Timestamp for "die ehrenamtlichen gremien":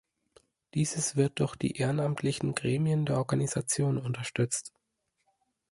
1.55-3.05